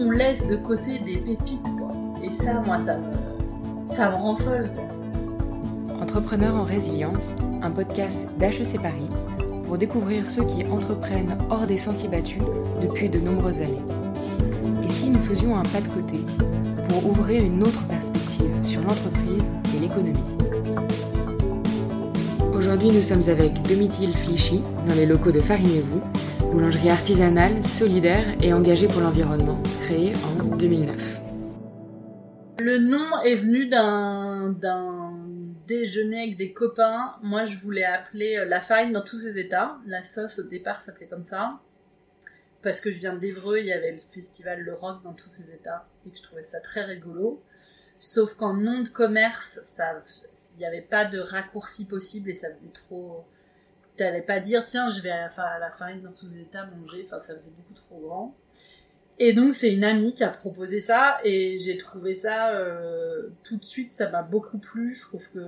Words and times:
on 0.00 0.10
laisse 0.10 0.46
de 0.46 0.56
côté 0.56 0.98
des 1.00 1.16
pépites, 1.16 1.62
quoi. 1.62 1.92
Et 2.22 2.30
ça, 2.30 2.60
moi, 2.64 2.78
ça 2.86 2.96
me, 2.96 3.86
ça 3.86 4.10
me 4.10 4.14
rend 4.14 4.36
folle. 4.36 4.70
Entrepreneurs 6.00 6.54
en 6.54 6.62
résilience, 6.62 7.34
un 7.62 7.70
podcast 7.70 8.18
d'HEC 8.38 8.80
Paris 8.80 9.08
pour 9.64 9.76
découvrir 9.76 10.26
ceux 10.26 10.44
qui 10.44 10.64
entreprennent 10.66 11.36
hors 11.50 11.66
des 11.66 11.76
sentiers 11.76 12.08
battus 12.08 12.42
depuis 12.80 13.08
de 13.08 13.18
nombreuses 13.18 13.60
années. 13.60 13.82
Et 14.84 14.88
si 14.88 15.10
nous 15.10 15.18
faisions 15.20 15.56
un 15.56 15.64
pas 15.64 15.80
de 15.80 15.88
côté 15.88 16.18
pour 16.88 17.04
ouvrir 17.06 17.44
une 17.44 17.62
autre 17.62 17.84
perspective 17.86 18.62
sur 18.62 18.80
l'entreprise 18.82 19.44
et 19.76 19.80
l'économie? 19.80 20.18
Aujourd'hui, 22.56 22.90
nous 22.90 23.02
sommes 23.02 23.28
avec 23.28 23.62
Domitil 23.62 24.16
Flichy 24.16 24.62
dans 24.86 24.94
les 24.94 25.06
locaux 25.06 25.32
de 25.32 25.40
Farinez-vous, 25.40 26.00
boulangerie 26.46 26.90
artisanale, 26.90 27.64
solidaire 27.64 28.24
et 28.42 28.52
engagée 28.52 28.88
pour 28.88 29.00
l'environnement, 29.00 29.62
créée 29.82 30.12
en 30.40 30.56
2009. 30.56 31.20
Le 32.60 32.78
nom 32.78 33.18
est 33.24 33.34
venu 33.34 33.68
d'un, 33.68 34.54
déjeuner 35.66 36.22
avec 36.22 36.36
des 36.36 36.52
copains. 36.52 37.14
Moi, 37.22 37.44
je 37.44 37.58
voulais 37.58 37.84
appeler 37.84 38.38
euh, 38.38 38.44
la 38.44 38.60
farine 38.60 38.92
dans 38.92 39.04
tous 39.04 39.18
ses 39.18 39.38
états. 39.38 39.76
La 39.86 40.02
sauce, 40.02 40.38
au 40.38 40.42
départ, 40.42 40.80
s'appelait 40.80 41.06
comme 41.06 41.24
ça. 41.24 41.60
Parce 42.62 42.80
que 42.80 42.90
je 42.90 42.98
viens 42.98 43.16
d'Evreux, 43.16 43.58
il 43.58 43.66
y 43.66 43.72
avait 43.72 43.92
le 43.92 43.98
festival 43.98 44.60
Le 44.60 44.74
Rock 44.74 45.02
dans 45.04 45.12
tous 45.12 45.30
ses 45.30 45.50
états. 45.54 45.86
Et 46.06 46.10
que 46.10 46.16
je 46.16 46.22
trouvais 46.22 46.44
ça 46.44 46.58
très 46.60 46.84
rigolo. 46.84 47.42
Sauf 47.98 48.34
qu'en 48.34 48.54
nom 48.54 48.82
de 48.82 48.88
commerce, 48.88 49.60
il 50.54 50.58
n'y 50.58 50.66
avait 50.66 50.82
pas 50.82 51.04
de 51.04 51.18
raccourci 51.18 51.86
possible 51.86 52.30
et 52.30 52.34
ça 52.34 52.50
faisait 52.50 52.72
trop. 52.72 53.24
T'allais 53.98 54.22
pas 54.22 54.38
dire, 54.38 54.64
tiens, 54.64 54.88
je 54.88 55.02
vais 55.02 55.10
à 55.10 55.28
la, 55.58 55.70
farine 55.72 56.02
dans 56.02 56.12
tous 56.12 56.26
les 56.26 56.42
états 56.42 56.66
manger. 56.66 57.04
Enfin, 57.04 57.18
ça 57.18 57.34
faisait 57.34 57.50
beaucoup 57.50 57.74
trop 57.74 57.98
grand. 57.98 58.36
Et 59.18 59.32
donc, 59.32 59.54
c'est 59.54 59.74
une 59.74 59.82
amie 59.82 60.14
qui 60.14 60.22
a 60.22 60.28
proposé 60.28 60.80
ça 60.80 61.18
et 61.24 61.58
j'ai 61.58 61.76
trouvé 61.76 62.14
ça 62.14 62.52
euh, 62.52 63.28
tout 63.42 63.56
de 63.56 63.64
suite, 63.64 63.92
ça 63.92 64.08
m'a 64.08 64.22
beaucoup 64.22 64.58
plu. 64.58 64.94
Je 64.94 65.02
trouve 65.02 65.28
que 65.30 65.40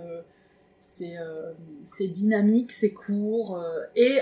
c'est 0.80 1.16
euh, 1.18 1.52
c'est 1.86 2.08
dynamique, 2.08 2.72
c'est 2.72 2.92
court 2.92 3.58
euh, 3.58 3.84
et 3.94 4.18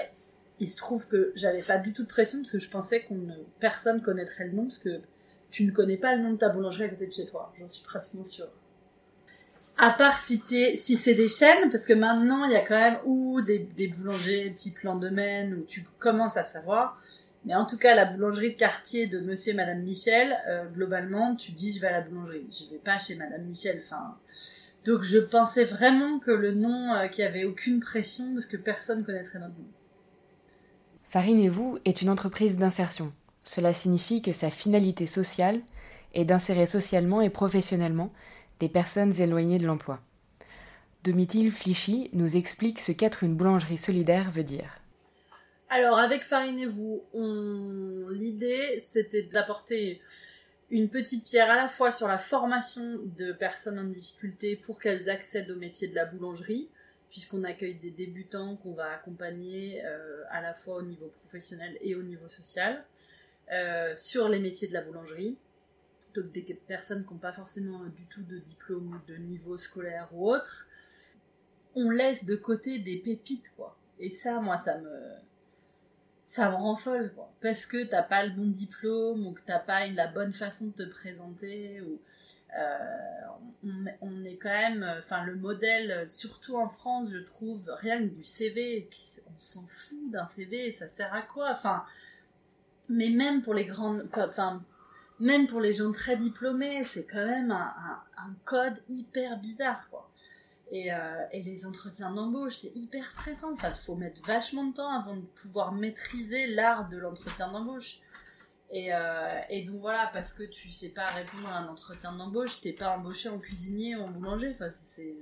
il 0.61 0.69
se 0.69 0.77
trouve 0.77 1.09
que 1.09 1.33
j'avais 1.35 1.63
pas 1.63 1.79
du 1.79 1.95
tout 1.95 2.03
de 2.03 2.09
pression 2.09 2.41
parce 2.41 2.51
que 2.51 2.59
je 2.59 2.69
pensais 2.69 3.01
qu'on 3.05 3.15
ne 3.15 3.35
personne 3.61 4.03
connaîtrait 4.03 4.45
le 4.45 4.53
nom 4.53 4.65
parce 4.65 4.79
que 4.79 5.01
tu 5.51 5.65
ne 5.65 5.71
connais 5.71 5.97
pas 5.97 6.15
le 6.15 6.23
nom 6.23 6.33
de 6.33 6.37
ta 6.37 6.51
boulangerie 6.51 6.85
à 6.85 6.89
côté 6.91 7.07
de 7.07 7.13
chez 7.13 7.27
toi. 7.27 7.55
J'en 7.59 7.69
suis 7.69 7.85
pratiquement 7.85 8.27
sûre. 8.27 8.51
À 9.79 9.91
part 9.91 10.19
si, 10.19 10.43
si 10.77 10.97
c'est 10.97 11.15
des 11.15 11.29
chaînes, 11.29 11.71
parce 11.71 11.87
que 11.87 11.93
maintenant 11.93 12.45
il 12.45 12.53
y 12.53 12.57
a 12.57 12.65
quand 12.65 12.79
même 12.79 12.99
ou 13.05 13.41
des, 13.41 13.61
des 13.61 13.89
boulangers 13.89 14.53
type 14.55 14.81
Lendemain 14.81 15.53
où 15.53 15.63
tu 15.63 15.87
commences 15.99 16.37
à 16.37 16.45
savoir. 16.45 17.01
Mais 17.45 17.55
en 17.55 17.65
tout 17.65 17.79
cas, 17.79 17.95
la 17.95 18.05
boulangerie 18.05 18.51
de 18.51 18.59
quartier 18.59 19.07
de 19.07 19.21
Monsieur 19.21 19.53
et 19.53 19.57
Madame 19.57 19.81
Michel, 19.81 20.37
euh, 20.49 20.67
globalement, 20.69 21.37
tu 21.37 21.53
dis 21.53 21.73
je 21.73 21.81
vais 21.81 21.87
à 21.87 21.93
la 21.93 22.01
boulangerie, 22.01 22.47
je 22.51 22.71
vais 22.71 22.81
pas 22.81 22.99
chez 22.99 23.15
Madame 23.15 23.43
Michel. 23.45 23.81
Enfin, 23.85 24.17
donc 24.85 25.03
je 25.03 25.19
pensais 25.19 25.65
vraiment 25.65 26.19
que 26.19 26.31
le 26.31 26.53
nom, 26.53 26.93
euh, 26.95 27.07
qu'il 27.07 27.25
n'y 27.25 27.31
avait 27.31 27.45
aucune 27.45 27.81
pression 27.81 28.33
parce 28.35 28.47
que 28.47 28.57
personne 28.57 29.05
connaîtrait 29.05 29.39
notre 29.39 29.55
nom. 29.55 29.69
Farinez-vous 31.11 31.79
est 31.85 32.03
une 32.03 32.11
entreprise 32.11 32.59
d'insertion. 32.59 33.13
Cela 33.45 33.73
signifie 33.73 34.21
que 34.21 34.33
sa 34.33 34.51
finalité 34.51 35.07
sociale 35.07 35.61
est 36.13 36.25
d'insérer 36.25 36.67
socialement 36.67 37.21
et 37.21 37.31
professionnellement 37.31 38.13
des 38.61 38.69
personnes 38.69 39.21
éloignées 39.21 39.59
de 39.59 39.67
l'emploi. 39.67 40.01
Domitil 41.05 41.53
Flichy 41.53 42.11
nous 42.13 42.37
explique 42.37 42.81
ce 42.81 42.93
qu'être 42.93 43.23
une 43.23 43.35
boulangerie 43.35 43.79
solidaire 43.79 44.31
veut 44.31 44.45
dire. 44.45 44.75
Alors 45.71 45.99
avec 45.99 46.23
Farinez-vous, 46.23 47.03
l'idée 48.13 48.83
c'était 48.87 49.23
d'apporter 49.23 50.01
une 50.71 50.89
petite 50.89 51.25
pierre 51.25 51.51
à 51.51 51.57
la 51.57 51.69
fois 51.69 51.91
sur 51.91 52.09
la 52.09 52.19
formation 52.19 52.99
de 53.17 53.33
personnes 53.33 53.79
en 53.79 53.85
difficulté 53.85 54.57
pour 54.57 54.81
qu'elles 54.81 55.09
accèdent 55.09 55.51
au 55.51 55.57
métier 55.57 55.89
de 55.89 55.95
la 55.95 56.05
boulangerie, 56.05 56.69
puisqu'on 57.11 57.45
accueille 57.45 57.77
des 57.77 57.91
débutants 57.91 58.57
qu'on 58.57 58.75
va 58.75 58.91
accompagner 58.91 59.83
euh, 59.85 60.25
à 60.31 60.41
la 60.43 60.53
fois 60.53 60.77
au 60.77 60.83
niveau 60.83 61.11
professionnel 61.25 61.79
et 61.81 61.95
au 61.95 62.03
niveau 62.03 62.29
social, 62.29 62.85
euh, 63.51 63.95
sur 63.97 64.29
les 64.29 64.41
métiers 64.41 64.69
de 64.69 64.75
la 64.75 64.83
boulangerie 64.83 65.39
donc 66.15 66.33
des 66.33 66.43
personnes 66.67 67.05
qui 67.05 67.13
n'ont 67.13 67.19
pas 67.19 67.33
forcément 67.33 67.85
du 67.87 68.07
tout 68.07 68.23
de 68.23 68.39
diplôme 68.39 68.95
ou 68.95 69.11
de 69.11 69.17
niveau 69.17 69.59
scolaire 69.59 70.09
ou 70.13 70.31
autre, 70.31 70.67
on 71.75 71.91
laisse 71.91 72.25
de 72.25 72.37
côté 72.37 72.79
des 72.79 72.97
pépites, 72.97 73.53
quoi. 73.57 73.77
Et 74.01 74.11
ça, 74.11 74.41
moi, 74.41 74.59
ça 74.65 74.79
me, 74.79 74.91
ça 76.25 76.51
me 76.51 76.57
rend 76.57 76.77
folle. 76.77 77.13
Parce 77.41 77.67
que 77.67 77.85
t'as 77.85 78.03
pas 78.03 78.27
le 78.27 78.35
bon 78.35 78.47
diplôme 78.47 79.27
ou 79.27 79.33
que 79.33 79.43
t'as 79.45 79.59
pas 79.59 79.87
la 79.87 80.09
bonne 80.09 80.33
façon 80.33 80.67
de 80.67 80.73
te 80.73 80.83
présenter 80.83 81.81
ou, 81.83 82.01
euh, 82.57 83.89
on, 84.01 84.25
est 84.25 84.37
quand 84.37 84.49
même, 84.49 84.85
enfin, 84.99 85.25
le 85.25 85.37
modèle, 85.37 86.09
surtout 86.09 86.57
en 86.57 86.69
France, 86.69 87.11
je 87.13 87.19
trouve, 87.19 87.63
rien 87.77 87.99
que 87.99 88.15
du 88.15 88.25
CV, 88.25 88.89
on 89.27 89.39
s'en 89.39 89.67
fout 89.67 90.11
d'un 90.11 90.27
CV, 90.27 90.73
ça 90.73 90.89
sert 90.89 91.13
à 91.13 91.23
quoi? 91.23 91.51
Enfin, 91.51 91.85
mais 92.89 93.11
même 93.11 93.43
pour 93.43 93.55
les 93.55 93.67
grandes, 93.67 94.09
enfin, 94.15 94.65
même 95.21 95.47
pour 95.47 95.61
les 95.61 95.73
gens 95.73 95.93
très 95.93 96.17
diplômés, 96.17 96.85
c'est 96.85 97.05
quand 97.05 97.27
même 97.27 97.51
un, 97.51 98.03
code 98.45 98.77
hyper 98.89 99.39
bizarre, 99.39 99.89
quoi. 99.91 100.11
Et, 100.71 100.93
euh, 100.93 101.25
et 101.33 101.43
les 101.43 101.65
entretiens 101.65 102.11
d'embauche, 102.11 102.57
c'est 102.59 102.73
hyper 102.75 103.11
stressant. 103.11 103.53
Enfin, 103.55 103.73
faut 103.73 103.95
mettre 103.95 104.21
vachement 104.27 104.65
de 104.65 104.75
temps 104.75 104.93
avant 104.93 105.17
de 105.17 105.25
pouvoir 105.25 105.73
maîtriser 105.73 106.47
l'art 106.47 106.89
de 106.89 106.99
l'entretien 106.99 107.51
d'embauche. 107.51 108.01
Et, 108.71 108.93
euh, 108.93 109.41
et, 109.49 109.65
donc 109.65 109.81
voilà, 109.81 110.11
parce 110.13 110.35
que 110.35 110.43
tu 110.43 110.71
sais 110.71 110.91
pas 110.91 111.07
répondre 111.07 111.49
à 111.49 111.59
un 111.59 111.69
entretien 111.69 112.13
d'embauche, 112.13 112.61
t'es 112.61 112.73
pas 112.73 112.91
embauché 112.91 113.29
en 113.31 113.39
cuisinier 113.39 113.97
ou 113.97 114.03
en 114.03 114.09
boulanger. 114.09 114.55
Enfin, 114.55 114.71
c'est, 114.89 115.15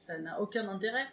ça 0.00 0.18
n'a 0.18 0.40
aucun 0.40 0.68
intérêt. 0.68 1.06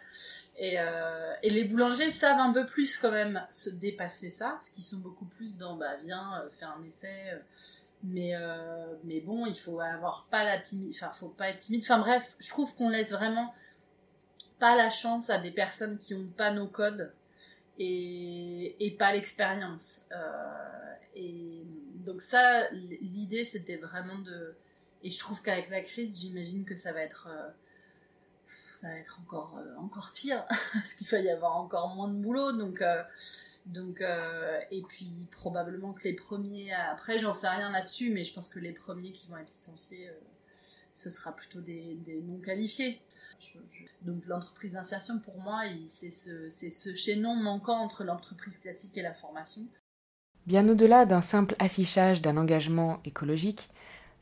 Et, 0.58 0.80
euh, 0.80 1.34
et, 1.42 1.50
les 1.50 1.64
boulangers 1.64 2.10
savent 2.10 2.40
un 2.40 2.52
peu 2.52 2.66
plus 2.66 2.96
quand 2.96 3.12
même 3.12 3.46
se 3.50 3.70
dépasser 3.70 4.30
ça, 4.30 4.52
parce 4.52 4.70
qu'ils 4.70 4.84
sont 4.84 4.96
beaucoup 4.96 5.26
plus 5.26 5.56
dans, 5.56 5.76
bah 5.76 5.96
viens, 6.02 6.40
euh, 6.40 6.50
faire 6.58 6.76
un 6.76 6.84
essai 6.84 7.34
mais 8.02 8.34
euh, 8.34 8.94
mais 9.04 9.20
bon 9.20 9.46
il 9.46 9.58
faut 9.58 9.80
avoir 9.80 10.26
pas 10.30 10.44
la 10.44 10.58
timide 10.58 10.92
enfin 10.94 11.12
faut 11.14 11.28
pas 11.28 11.50
être 11.50 11.60
timide. 11.60 11.82
Enfin 11.82 11.98
bref 11.98 12.36
je 12.38 12.48
trouve 12.48 12.74
qu'on 12.74 12.88
laisse 12.88 13.12
vraiment 13.12 13.54
pas 14.58 14.76
la 14.76 14.90
chance 14.90 15.30
à 15.30 15.38
des 15.38 15.50
personnes 15.50 15.98
qui 15.98 16.14
ont 16.14 16.28
pas 16.36 16.52
nos 16.52 16.66
codes 16.66 17.12
et, 17.78 18.76
et 18.84 18.90
pas 18.92 19.12
l'expérience. 19.12 20.02
Euh, 20.12 20.94
et 21.14 21.62
donc 22.04 22.22
ça 22.22 22.70
l'idée 22.70 23.44
c'était 23.44 23.76
vraiment 23.76 24.18
de 24.18 24.54
et 25.02 25.10
je 25.10 25.18
trouve 25.18 25.42
qu'avec 25.42 25.68
la 25.70 25.82
crise 25.82 26.20
j'imagine 26.20 26.64
que 26.64 26.76
ça 26.76 26.92
va 26.92 27.00
être 27.00 27.28
euh, 27.30 27.48
ça 28.74 28.88
va 28.88 28.98
être 28.98 29.20
encore 29.22 29.58
encore 29.78 30.12
pire 30.14 30.44
parce 30.74 30.94
qu'il 30.94 31.08
va 31.08 31.18
y 31.20 31.30
avoir 31.30 31.56
encore 31.56 31.94
moins 31.94 32.08
de 32.08 32.22
boulot. 32.22 32.52
Donc 32.52 32.82
donc, 33.66 34.00
euh, 34.00 34.60
et 34.70 34.82
puis 34.82 35.10
probablement 35.32 35.92
que 35.92 36.04
les 36.04 36.12
premiers, 36.12 36.72
après 36.72 37.18
j'en 37.18 37.34
sais 37.34 37.48
rien 37.48 37.70
là-dessus, 37.70 38.10
mais 38.10 38.22
je 38.22 38.32
pense 38.32 38.48
que 38.48 38.60
les 38.60 38.72
premiers 38.72 39.12
qui 39.12 39.28
vont 39.28 39.36
être 39.38 39.50
licenciés, 39.50 40.08
euh, 40.08 40.12
ce 40.92 41.10
sera 41.10 41.34
plutôt 41.34 41.60
des, 41.60 41.98
non 42.24 42.38
qualifiés. 42.38 43.00
donc 44.02 44.24
l'entreprise 44.26 44.72
d'insertion 44.74 45.18
pour 45.18 45.38
moi, 45.40 45.62
c'est 45.86 46.12
ce, 46.12 46.94
chaînon 46.94 47.34
manquant 47.34 47.78
entre 47.78 48.04
l'entreprise 48.04 48.58
classique 48.58 48.96
et 48.96 49.02
la 49.02 49.14
formation. 49.14 49.62
Bien 50.46 50.68
au-delà 50.68 51.04
d'un 51.04 51.22
simple 51.22 51.56
affichage 51.58 52.22
d'un 52.22 52.36
engagement 52.36 53.00
écologique, 53.04 53.68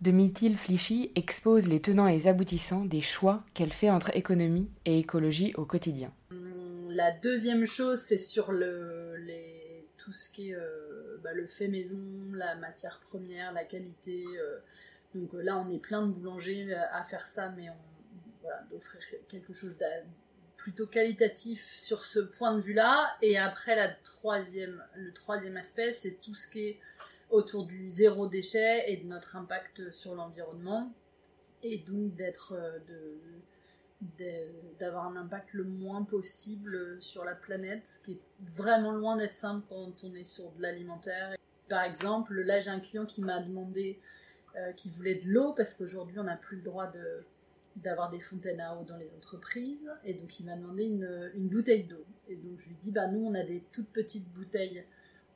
Domitil 0.00 0.56
Flichy 0.56 1.12
expose 1.16 1.68
les 1.68 1.80
tenants 1.80 2.08
et 2.08 2.12
les 2.12 2.28
aboutissants 2.28 2.86
des 2.86 3.02
choix 3.02 3.44
qu'elle 3.52 3.72
fait 3.72 3.90
entre 3.90 4.16
économie 4.16 4.70
et 4.86 4.98
écologie 4.98 5.52
au 5.56 5.66
quotidien. 5.66 6.10
La 6.94 7.10
deuxième 7.10 7.66
chose, 7.66 8.00
c'est 8.02 8.18
sur 8.18 8.52
tout 9.98 10.12
ce 10.12 10.30
qui 10.30 10.50
est 10.50 10.54
euh, 10.54 11.18
bah, 11.24 11.32
le 11.32 11.44
fait 11.44 11.66
maison, 11.66 11.98
la 12.34 12.54
matière 12.54 13.00
première, 13.00 13.52
la 13.52 13.64
qualité. 13.64 14.24
Euh. 14.38 14.60
donc 15.12 15.34
euh, 15.34 15.42
là, 15.42 15.58
on 15.58 15.68
est 15.70 15.80
plein 15.80 16.06
de 16.06 16.12
boulangers 16.12 16.72
à 16.72 17.02
faire 17.02 17.26
ça, 17.26 17.48
mais 17.56 17.66
d'offrir 18.70 19.00
quelque 19.28 19.52
chose 19.52 19.76
de 19.76 19.86
plutôt 20.56 20.86
qualitatif 20.86 21.68
sur 21.80 22.06
ce 22.06 22.20
point 22.20 22.54
de 22.54 22.60
vue-là. 22.60 23.16
Et 23.22 23.38
après, 23.38 23.74
la 23.74 23.88
troisième, 23.88 24.80
le 24.94 25.12
troisième 25.12 25.56
aspect, 25.56 25.90
c'est 25.90 26.20
tout 26.20 26.36
ce 26.36 26.46
qui 26.46 26.60
est 26.60 26.80
autour 27.28 27.66
du 27.66 27.88
zéro 27.88 28.28
déchet 28.28 28.84
et 28.86 28.98
de 28.98 29.06
notre 29.08 29.34
impact 29.34 29.90
sur 29.90 30.14
l'environnement. 30.14 30.92
Et 31.64 31.78
donc 31.78 32.14
d'être 32.14 32.52
de 32.86 33.18
d'avoir 34.78 35.06
un 35.06 35.16
impact 35.16 35.54
le 35.54 35.64
moins 35.64 36.02
possible 36.04 37.00
sur 37.00 37.24
la 37.24 37.34
planète, 37.34 37.86
ce 37.86 38.00
qui 38.00 38.12
est 38.12 38.20
vraiment 38.40 38.92
loin 38.92 39.16
d'être 39.16 39.34
simple 39.34 39.64
quand 39.68 39.92
on 40.02 40.14
est 40.14 40.24
sur 40.24 40.50
de 40.52 40.62
l'alimentaire. 40.62 41.36
Par 41.68 41.82
exemple, 41.84 42.40
là 42.40 42.60
j'ai 42.60 42.70
un 42.70 42.80
client 42.80 43.06
qui 43.06 43.22
m'a 43.22 43.40
demandé 43.40 43.98
euh, 44.56 44.72
qu'il 44.72 44.92
voulait 44.92 45.16
de 45.16 45.28
l'eau 45.28 45.52
parce 45.52 45.74
qu'aujourd'hui 45.74 46.18
on 46.18 46.24
n'a 46.24 46.36
plus 46.36 46.56
le 46.56 46.62
droit 46.62 46.86
de 46.86 47.24
d'avoir 47.76 48.08
des 48.08 48.20
fontaines 48.20 48.60
à 48.60 48.76
eau 48.76 48.84
dans 48.84 48.96
les 48.96 49.10
entreprises 49.16 49.90
et 50.04 50.14
donc 50.14 50.38
il 50.38 50.46
m'a 50.46 50.54
demandé 50.54 50.84
une, 50.84 51.32
une 51.34 51.48
bouteille 51.48 51.82
d'eau 51.82 52.04
et 52.28 52.36
donc 52.36 52.60
je 52.60 52.68
lui 52.68 52.76
dis 52.80 52.92
bah 52.92 53.08
nous 53.08 53.26
on 53.26 53.34
a 53.34 53.42
des 53.42 53.64
toutes 53.72 53.88
petites 53.88 54.28
bouteilles 54.32 54.84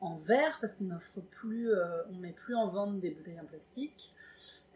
en 0.00 0.16
verre 0.16 0.58
parce 0.60 0.76
qu'on 0.76 0.84
n'offre 0.84 1.20
plus, 1.30 1.72
euh, 1.72 2.02
on 2.10 2.16
met 2.16 2.32
plus 2.32 2.54
en 2.54 2.68
vente 2.68 3.00
des 3.00 3.10
bouteilles 3.10 3.40
en 3.40 3.44
plastique. 3.44 4.14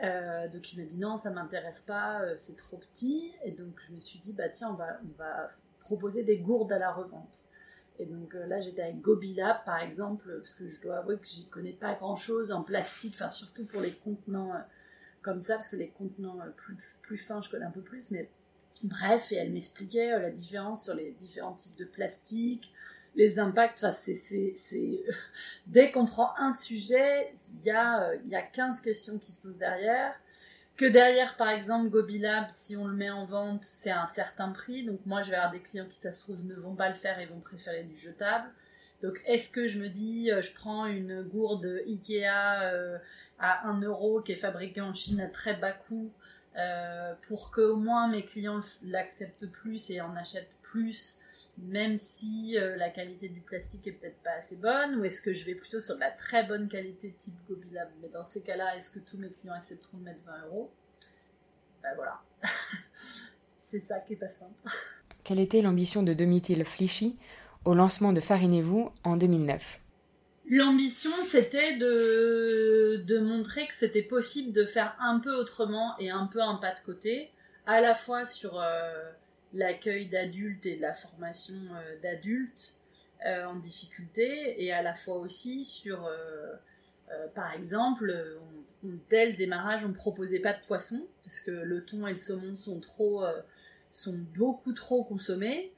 Euh, 0.02 0.48
donc 0.48 0.72
il 0.72 0.80
m'a 0.80 0.84
dit 0.84 0.98
non, 0.98 1.16
ça 1.16 1.30
m'intéresse 1.30 1.82
pas, 1.82 2.22
euh, 2.22 2.34
c'est 2.36 2.56
trop 2.56 2.78
petit. 2.78 3.32
Et 3.44 3.52
donc 3.52 3.80
je 3.86 3.94
me 3.94 4.00
suis 4.00 4.18
dit 4.18 4.32
bah 4.32 4.48
tiens, 4.48 4.70
on 4.70 4.74
va, 4.74 4.98
on 5.04 5.16
va 5.18 5.50
proposer 5.80 6.24
des 6.24 6.38
gourdes 6.38 6.72
à 6.72 6.78
la 6.78 6.92
revente. 6.92 7.42
Et 7.98 8.06
donc 8.06 8.34
là 8.34 8.60
j'étais 8.60 8.82
avec 8.82 9.00
Gobilab 9.00 9.64
par 9.64 9.78
exemple, 9.78 10.38
parce 10.38 10.54
que 10.54 10.68
je 10.68 10.80
dois 10.80 10.98
avouer 10.98 11.18
que 11.18 11.26
j'y 11.26 11.46
connais 11.48 11.72
pas 11.72 11.94
grand 11.94 12.16
chose 12.16 12.50
en 12.50 12.62
plastique, 12.62 13.14
enfin 13.14 13.28
surtout 13.28 13.66
pour 13.66 13.80
les 13.80 13.92
contenants 13.92 14.52
comme 15.20 15.40
ça, 15.40 15.54
parce 15.54 15.68
que 15.68 15.76
les 15.76 15.90
contenants 15.90 16.38
plus, 16.56 16.76
plus 17.02 17.18
fins 17.18 17.42
je 17.42 17.50
connais 17.50 17.66
un 17.66 17.70
peu 17.70 17.82
plus, 17.82 18.10
mais 18.10 18.30
bref, 18.82 19.30
et 19.30 19.36
elle 19.36 19.52
m'expliquait 19.52 20.18
la 20.18 20.30
différence 20.30 20.84
sur 20.84 20.94
les 20.94 21.12
différents 21.12 21.52
types 21.52 21.76
de 21.76 21.84
plastique, 21.84 22.72
les 23.14 23.38
impacts, 23.38 23.84
c'est, 23.92 24.54
dès 25.66 25.90
qu'on 25.90 26.06
prend 26.06 26.34
un 26.38 26.52
sujet, 26.52 27.32
il 27.54 27.64
y, 27.64 27.70
a, 27.70 28.14
il 28.24 28.30
y 28.30 28.34
a 28.34 28.42
15 28.42 28.80
questions 28.80 29.18
qui 29.18 29.32
se 29.32 29.40
posent 29.40 29.58
derrière. 29.58 30.14
Que 30.76 30.86
derrière, 30.86 31.36
par 31.36 31.50
exemple, 31.50 31.90
Gobilab, 31.90 32.46
si 32.50 32.76
on 32.76 32.86
le 32.86 32.94
met 32.94 33.10
en 33.10 33.26
vente, 33.26 33.62
c'est 33.62 33.90
à 33.90 34.02
un 34.02 34.06
certain 34.06 34.50
prix. 34.50 34.84
Donc 34.86 35.00
moi, 35.04 35.20
je 35.22 35.30
vais 35.30 35.36
avoir 35.36 35.52
des 35.52 35.60
clients 35.60 35.86
qui, 35.86 35.98
ça 35.98 36.12
se 36.12 36.22
trouve, 36.22 36.42
ne 36.44 36.54
vont 36.54 36.74
pas 36.74 36.88
le 36.88 36.94
faire 36.94 37.20
et 37.20 37.26
vont 37.26 37.40
préférer 37.40 37.84
du 37.84 37.94
jetable. 37.94 38.48
Donc 39.02 39.20
est-ce 39.26 39.50
que 39.50 39.66
je 39.66 39.78
me 39.78 39.88
dis, 39.88 40.30
euh, 40.30 40.40
je 40.42 40.54
prends 40.54 40.86
une 40.86 41.22
gourde 41.22 41.82
Ikea 41.86 42.62
euh, 42.62 42.98
à 43.38 43.68
1 43.68 43.82
euro 43.82 44.22
qui 44.22 44.32
est 44.32 44.36
fabriquée 44.36 44.80
en 44.80 44.94
Chine 44.94 45.20
à 45.20 45.26
très 45.26 45.54
bas 45.54 45.72
coût 45.72 46.10
euh, 46.56 47.14
pour 47.26 47.50
que 47.50 47.60
au 47.60 47.76
moins 47.76 48.08
mes 48.08 48.24
clients 48.24 48.60
l'acceptent 48.84 49.46
plus 49.46 49.90
et 49.90 50.00
en 50.00 50.14
achètent 50.14 50.54
plus 50.62 51.18
même 51.68 51.98
si 51.98 52.58
euh, 52.58 52.76
la 52.76 52.90
qualité 52.90 53.28
du 53.28 53.40
plastique 53.40 53.86
est 53.86 53.92
peut-être 53.92 54.20
pas 54.22 54.32
assez 54.38 54.56
bonne, 54.56 54.96
ou 54.96 55.04
est-ce 55.04 55.22
que 55.22 55.32
je 55.32 55.44
vais 55.44 55.54
plutôt 55.54 55.80
sur 55.80 55.94
de 55.94 56.00
la 56.00 56.10
très 56.10 56.44
bonne 56.44 56.68
qualité 56.68 57.14
type 57.18 57.34
Gobilab 57.48 57.88
Mais 58.00 58.08
dans 58.08 58.24
ces 58.24 58.42
cas-là, 58.42 58.76
est-ce 58.76 58.90
que 58.90 58.98
tous 58.98 59.18
mes 59.18 59.30
clients 59.30 59.54
accepteront 59.54 59.98
de 59.98 60.04
mettre 60.04 60.20
20 60.26 60.46
euros? 60.48 60.70
Ben 61.82 61.94
voilà. 61.94 62.20
C'est 63.58 63.80
ça 63.80 64.00
qui 64.00 64.14
est 64.14 64.16
pas 64.16 64.28
simple. 64.28 64.54
Quelle 65.24 65.40
était 65.40 65.62
l'ambition 65.62 66.02
de 66.02 66.12
Domitil 66.14 66.64
Flichy 66.64 67.16
au 67.64 67.74
lancement 67.74 68.12
de 68.12 68.20
Farinez-vous 68.20 68.90
en 69.04 69.16
2009 69.16 69.80
L'ambition, 70.50 71.12
c'était 71.24 71.76
de, 71.76 73.02
de 73.06 73.18
montrer 73.18 73.66
que 73.66 73.74
c'était 73.74 74.02
possible 74.02 74.52
de 74.52 74.64
faire 74.64 74.96
un 75.00 75.20
peu 75.20 75.34
autrement 75.34 75.96
et 75.98 76.10
un 76.10 76.26
peu 76.26 76.42
un 76.42 76.56
pas 76.56 76.74
de 76.74 76.80
côté, 76.84 77.30
à 77.66 77.80
la 77.80 77.94
fois 77.94 78.24
sur 78.24 78.60
euh, 78.60 79.10
l'accueil 79.52 80.08
d'adultes 80.08 80.66
et 80.66 80.76
de 80.76 80.82
la 80.82 80.94
formation 80.94 81.54
euh, 81.54 82.00
d'adultes 82.02 82.74
euh, 83.26 83.44
en 83.46 83.56
difficulté, 83.56 84.62
et 84.62 84.72
à 84.72 84.82
la 84.82 84.94
fois 84.94 85.16
aussi 85.16 85.62
sur, 85.62 86.06
euh, 86.06 86.54
par 87.34 87.52
exemple, 87.52 88.12
le 88.82 89.36
démarrage, 89.36 89.84
on 89.84 89.90
ne 89.90 89.94
proposait 89.94 90.40
pas 90.40 90.52
de 90.54 90.60
poisson, 90.66 91.06
parce 91.24 91.40
que 91.40 91.50
le 91.50 91.84
thon 91.84 92.06
et 92.06 92.12
le 92.12 92.16
saumon 92.16 92.56
sont 92.56 92.80
trop, 92.80 93.24
sont 93.90 94.18
beaucoup 94.34 94.72
trop 94.72 95.04
consommés. 95.04 95.72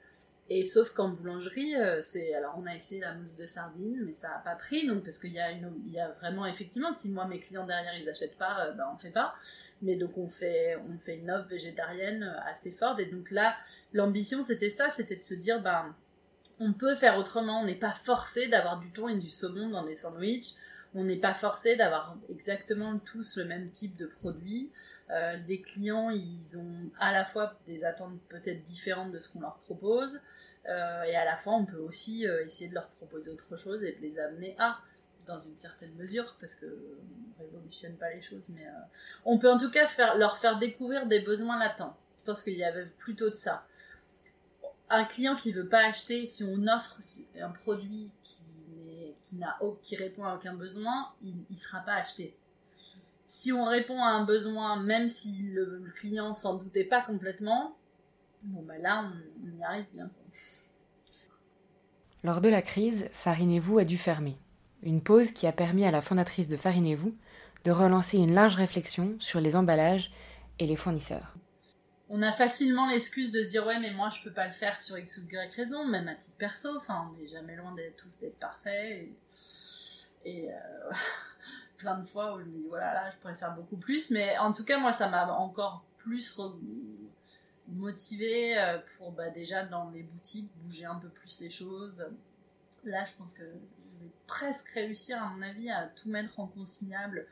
Et 0.50 0.66
sauf 0.66 0.90
qu'en 0.90 1.08
boulangerie, 1.08 1.74
euh, 1.74 2.02
c'est 2.02 2.34
alors 2.34 2.54
on 2.58 2.66
a 2.66 2.74
essayé 2.74 3.00
la 3.00 3.14
mousse 3.14 3.34
de 3.34 3.46
sardine, 3.46 4.02
mais 4.04 4.12
ça 4.12 4.28
n'a 4.28 4.42
pas 4.44 4.54
pris, 4.54 4.86
donc 4.86 5.02
parce 5.02 5.18
qu'il 5.18 5.32
y 5.32 5.40
a 5.40 5.50
il 5.52 5.90
y 5.90 5.98
a 5.98 6.10
vraiment 6.20 6.44
effectivement, 6.44 6.92
si 6.92 7.08
moi 7.10 7.26
mes 7.26 7.40
clients 7.40 7.66
derrière 7.66 7.96
ils 7.98 8.08
achètent 8.10 8.36
pas, 8.36 8.66
euh, 8.66 8.72
ben 8.72 8.84
on 8.94 8.98
fait 8.98 9.10
pas. 9.10 9.34
Mais 9.80 9.96
donc 9.96 10.18
on 10.18 10.28
fait, 10.28 10.76
on 10.76 10.98
fait 10.98 11.16
une 11.16 11.30
offre 11.30 11.48
végétarienne 11.48 12.24
euh, 12.24 12.50
assez 12.52 12.72
forte, 12.72 13.00
et 13.00 13.06
donc 13.06 13.30
là 13.30 13.56
l'ambition 13.94 14.42
c'était 14.42 14.68
ça, 14.68 14.90
c'était 14.90 15.16
de 15.16 15.22
se 15.22 15.34
dire 15.34 15.62
ben 15.62 15.94
on 16.60 16.74
peut 16.74 16.94
faire 16.94 17.18
autrement, 17.18 17.62
on 17.62 17.64
n'est 17.64 17.74
pas 17.74 17.92
forcé 17.92 18.48
d'avoir 18.48 18.78
du 18.80 18.92
thon 18.92 19.08
et 19.08 19.16
du 19.16 19.30
saumon 19.30 19.70
dans 19.70 19.86
des 19.86 19.96
sandwichs, 19.96 20.54
on 20.94 21.04
n'est 21.04 21.16
pas 21.16 21.34
forcé 21.34 21.74
d'avoir 21.76 22.16
exactement 22.28 22.98
tous 22.98 23.38
le 23.38 23.44
même 23.44 23.70
type 23.70 23.96
de 23.96 24.06
produit. 24.06 24.70
Euh, 25.10 25.38
des 25.46 25.60
clients, 25.60 26.08
ils 26.08 26.56
ont 26.56 26.90
à 26.98 27.12
la 27.12 27.24
fois 27.24 27.58
des 27.66 27.84
attentes 27.84 28.18
peut-être 28.28 28.62
différentes 28.62 29.12
de 29.12 29.20
ce 29.20 29.28
qu'on 29.28 29.40
leur 29.40 29.58
propose, 29.58 30.18
euh, 30.66 31.02
et 31.02 31.14
à 31.14 31.26
la 31.26 31.36
fois 31.36 31.54
on 31.54 31.66
peut 31.66 31.78
aussi 31.78 32.26
euh, 32.26 32.44
essayer 32.44 32.70
de 32.70 32.74
leur 32.74 32.88
proposer 32.88 33.30
autre 33.30 33.54
chose 33.56 33.82
et 33.82 33.92
de 33.96 34.00
les 34.00 34.18
amener 34.18 34.56
à, 34.58 34.78
dans 35.26 35.38
une 35.38 35.56
certaine 35.56 35.92
mesure, 35.96 36.36
parce 36.40 36.54
que 36.54 36.66
on 36.66 37.42
révolutionne 37.42 37.96
pas 37.96 38.10
les 38.14 38.22
choses, 38.22 38.48
mais 38.48 38.66
on 39.26 39.38
peut 39.38 39.50
en 39.50 39.58
tout 39.58 39.70
cas 39.70 39.86
leur 40.16 40.38
faire 40.38 40.58
découvrir 40.58 41.06
des 41.06 41.20
besoins 41.20 41.58
latents. 41.58 41.96
Je 42.18 42.24
pense 42.24 42.42
qu'il 42.42 42.56
y 42.56 42.64
avait 42.64 42.86
plutôt 42.86 43.28
de 43.28 43.34
ça. 43.34 43.66
Un 44.88 45.04
client 45.04 45.34
qui 45.36 45.52
veut 45.52 45.68
pas 45.68 45.86
acheter, 45.86 46.26
si 46.26 46.44
on 46.44 46.66
offre 46.66 46.96
un 47.40 47.50
produit 47.50 48.10
qui 48.22 48.38
qui, 49.22 49.40
qui 49.82 49.96
répond 49.96 50.24
à 50.24 50.34
aucun 50.36 50.54
besoin, 50.54 51.12
il 51.22 51.34
ne 51.50 51.56
sera 51.56 51.80
pas 51.80 51.94
acheté 51.94 52.36
si 53.34 53.52
on 53.52 53.64
répond 53.64 54.00
à 54.00 54.10
un 54.10 54.24
besoin, 54.24 54.80
même 54.80 55.08
si 55.08 55.42
le, 55.42 55.82
client 55.96 56.34
s'en 56.34 56.54
doutait 56.54 56.84
pas 56.84 57.02
complètement, 57.02 57.76
bon 58.44 58.62
bah 58.62 58.78
là 58.78 59.10
on, 59.42 59.58
y 59.58 59.64
arrive 59.64 59.86
bien. 59.92 60.08
Lors 62.22 62.40
de 62.40 62.48
la 62.48 62.62
crise, 62.62 63.08
Farinez-vous 63.10 63.78
a 63.78 63.84
dû 63.84 63.98
fermer. 63.98 64.38
Une 64.84 65.02
pause 65.02 65.32
qui 65.32 65.48
a 65.48 65.52
permis 65.52 65.84
à 65.84 65.90
la 65.90 66.00
fondatrice 66.00 66.48
de 66.48 66.56
Farinez-vous 66.56 67.12
de 67.64 67.70
relancer 67.72 68.18
une 68.18 68.34
large 68.34 68.54
réflexion 68.54 69.16
sur 69.18 69.40
les 69.40 69.56
emballages 69.56 70.12
et 70.60 70.66
les 70.66 70.76
fournisseurs. 70.76 71.34
On 72.08 72.22
a 72.22 72.30
facilement 72.30 72.88
l'excuse 72.88 73.32
de 73.32 73.42
se 73.42 73.50
dire 73.50 73.66
ouais 73.66 73.80
mais 73.80 73.92
moi 73.92 74.10
je 74.10 74.22
peux 74.22 74.32
pas 74.32 74.46
le 74.46 74.52
faire 74.52 74.80
sur 74.80 74.96
X 74.96 75.18
ou 75.18 75.28
Y 75.28 75.52
raison, 75.56 75.84
même 75.88 76.06
à 76.06 76.14
titre 76.14 76.36
perso, 76.38 76.68
enfin 76.76 77.10
on 77.10 77.18
n'est 77.18 77.26
jamais 77.26 77.56
loin 77.56 77.74
d'être 77.74 77.96
tous 77.96 78.20
d'être 78.20 78.38
parfaits 78.38 79.08
et, 80.24 80.50
euh, 80.50 80.92
plein 81.76 81.98
de 81.98 82.04
fois 82.04 82.34
où 82.34 82.40
je 82.40 82.44
me 82.44 82.58
dis 82.58 82.66
voilà 82.68 82.94
là 82.94 83.10
je 83.10 83.16
pourrais 83.16 83.36
faire 83.36 83.54
beaucoup 83.54 83.76
plus. 83.76 84.10
Mais 84.10 84.36
en 84.38 84.52
tout 84.52 84.64
cas 84.64 84.78
moi 84.78 84.92
ça 84.92 85.08
m'a 85.08 85.30
encore 85.32 85.84
plus 85.98 86.38
motivé 87.68 88.58
euh, 88.58 88.78
pour 88.96 89.12
bah, 89.12 89.30
déjà 89.30 89.64
dans 89.64 89.90
les 89.90 90.02
boutiques 90.02 90.50
bouger 90.56 90.84
un 90.84 90.96
peu 90.96 91.08
plus 91.08 91.40
les 91.40 91.50
choses. 91.50 92.04
Là 92.84 93.04
je 93.04 93.12
pense 93.18 93.32
que 93.34 93.42
je 93.42 94.04
vais 94.04 94.10
presque 94.26 94.68
réussir 94.70 95.22
à 95.22 95.28
mon 95.30 95.42
avis 95.42 95.70
à 95.70 95.86
tout 95.86 96.08
mettre 96.08 96.40
en 96.40 96.46
consignable. 96.46 97.26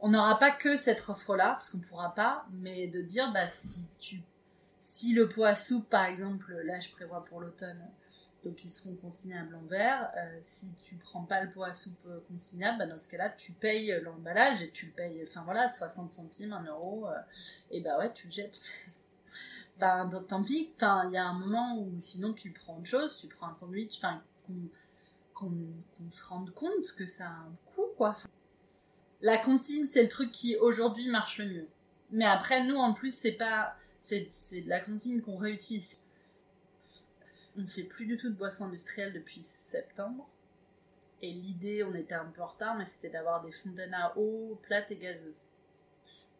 On 0.00 0.08
n'aura 0.08 0.38
pas 0.38 0.50
que 0.50 0.76
cette 0.76 1.06
offre 1.08 1.36
là 1.36 1.52
parce 1.52 1.70
qu'on 1.70 1.80
pourra 1.80 2.14
pas 2.14 2.46
mais 2.52 2.86
de 2.86 3.02
dire 3.02 3.32
bah 3.32 3.48
si 3.48 3.86
tu 3.98 4.22
si 4.80 5.12
le 5.12 5.28
poids 5.28 5.54
soupe 5.54 5.88
par 5.90 6.06
exemple 6.06 6.54
là 6.64 6.80
je 6.80 6.90
prévois 6.90 7.22
pour 7.24 7.40
l'automne 7.40 7.82
donc 8.44 8.64
ils 8.64 8.70
seront 8.70 8.94
consignables 8.96 9.54
en 9.54 9.66
verre. 9.66 10.10
Euh, 10.16 10.38
si 10.42 10.70
tu 10.82 10.96
prends 10.96 11.24
pas 11.24 11.42
le 11.42 11.50
pot 11.50 11.62
à 11.62 11.74
soupe 11.74 12.08
consignable, 12.28 12.78
bah, 12.78 12.86
dans 12.86 12.98
ce 12.98 13.08
cas-là, 13.10 13.30
tu 13.30 13.52
payes 13.52 13.98
l'emballage 14.02 14.62
et 14.62 14.70
tu 14.70 14.86
le 14.86 14.92
payes, 14.92 15.24
enfin 15.28 15.42
voilà, 15.44 15.68
60 15.68 16.10
centimes, 16.10 16.52
1 16.52 16.64
euro, 16.64 17.06
euh, 17.08 17.12
et 17.70 17.80
bah 17.80 17.98
ouais, 17.98 18.12
tu 18.12 18.26
le 18.26 18.32
jettes. 18.32 18.60
ben 19.78 20.08
tant 20.28 20.42
pis, 20.42 20.72
enfin 20.76 21.04
il 21.08 21.14
y 21.14 21.16
a 21.16 21.26
un 21.26 21.32
moment 21.32 21.78
où 21.78 21.98
sinon 22.00 22.32
tu 22.32 22.52
prends 22.52 22.76
autre 22.76 22.86
chose, 22.86 23.16
tu 23.16 23.28
prends 23.28 23.48
un 23.48 23.54
sandwich, 23.54 23.98
enfin 23.98 24.22
qu'on 25.34 26.10
se 26.10 26.24
rende 26.24 26.50
compte 26.50 26.92
que 26.96 27.06
ça 27.06 27.26
a 27.26 27.30
un 27.30 27.56
coût 27.74 27.88
quoi. 27.96 28.16
La 29.22 29.38
consigne, 29.38 29.86
c'est 29.86 30.02
le 30.02 30.08
truc 30.08 30.32
qui 30.32 30.56
aujourd'hui 30.56 31.08
marche 31.08 31.38
le 31.38 31.46
mieux. 31.46 31.68
Mais 32.10 32.24
après, 32.24 32.64
nous 32.64 32.76
en 32.76 32.92
plus, 32.94 33.14
c'est 33.14 33.32
pas, 33.32 33.76
c'est 34.00 34.28
de 34.62 34.68
la 34.68 34.80
consigne 34.80 35.20
qu'on 35.20 35.36
réutilise 35.36 35.98
on 37.56 37.62
ne 37.62 37.66
fait 37.66 37.82
plus 37.82 38.06
du 38.06 38.16
tout 38.16 38.28
de 38.28 38.34
boissons 38.34 38.64
industrielles 38.64 39.12
depuis 39.12 39.42
septembre. 39.42 40.28
Et 41.22 41.32
l'idée, 41.32 41.84
on 41.84 41.94
était 41.94 42.14
un 42.14 42.26
peu 42.26 42.40
en 42.40 42.46
retard, 42.46 42.76
mais 42.76 42.86
c'était 42.86 43.10
d'avoir 43.10 43.42
des 43.42 43.52
fontaines 43.52 43.94
à 43.94 44.16
eau 44.16 44.58
plates 44.62 44.90
et 44.90 44.96
gazeuses. 44.96 45.44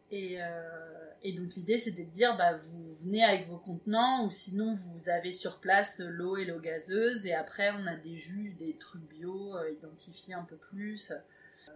Et, 0.09 0.41
euh, 0.41 1.31
donc 1.35 1.53
l'idée, 1.55 1.77
c'était 1.77 2.03
de 2.03 2.09
dire, 2.09 2.35
bah, 2.35 2.57
vous 2.57 2.93
venez 2.95 3.23
avec 3.23 3.47
vos 3.47 3.57
contenants, 3.57 4.25
ou 4.25 4.31
sinon 4.31 4.73
vous 4.73 5.07
avez 5.07 5.31
sur 5.31 5.59
place 5.59 5.99
l'eau 5.99 6.35
et 6.35 6.45
l'eau 6.45 6.59
gazeuse, 6.59 7.25
et 7.25 7.33
après 7.33 7.71
on 7.71 7.87
a 7.87 7.95
des 7.95 8.17
jus, 8.17 8.49
des 8.59 8.75
trucs 8.75 9.03
bio, 9.03 9.55
euh, 9.55 9.71
identifiés 9.71 10.33
un 10.33 10.43
peu 10.43 10.57
plus. 10.57 11.11
Euh, 11.11 11.73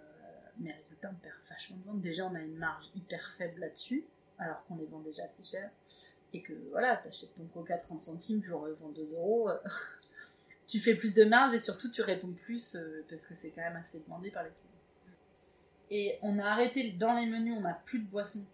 mais 0.57 0.73
résultat, 0.73 1.11
on 1.13 1.15
perd 1.15 1.35
vachement 1.49 1.77
de 1.77 1.83
vente. 1.83 2.01
Déjà, 2.01 2.25
on 2.25 2.35
a 2.35 2.41
une 2.41 2.57
marge 2.57 2.85
hyper 2.95 3.33
faible 3.37 3.61
là-dessus, 3.61 4.05
alors 4.39 4.65
qu'on 4.65 4.77
les 4.77 4.85
vend 4.85 4.99
déjà 4.99 5.23
assez 5.23 5.43
cher 5.43 5.69
et 6.33 6.41
que 6.41 6.53
voilà, 6.71 6.97
t'achètes 6.97 7.33
ton 7.35 7.45
coca 7.45 7.77
30 7.77 8.03
centimes, 8.03 8.43
je 8.43 8.53
revends 8.53 8.89
2 8.89 9.13
euros, 9.13 9.49
euh, 9.49 9.57
tu 10.67 10.79
fais 10.79 10.95
plus 10.95 11.13
de 11.13 11.23
marge 11.23 11.53
et 11.53 11.59
surtout 11.59 11.89
tu 11.89 12.01
réponds 12.01 12.33
plus 12.33 12.75
euh, 12.75 13.05
parce 13.09 13.25
que 13.25 13.35
c'est 13.35 13.51
quand 13.51 13.61
même 13.61 13.77
assez 13.77 13.99
demandé 13.99 14.31
par 14.31 14.43
les 14.43 14.49
clients. 14.49 14.61
Et 15.91 16.17
on 16.21 16.39
a 16.39 16.45
arrêté 16.45 16.91
dans 16.91 17.13
les 17.13 17.25
menus, 17.25 17.55
on 17.57 17.61
n'a 17.61 17.73
plus 17.85 17.99
de 17.99 18.07
boissons 18.07 18.45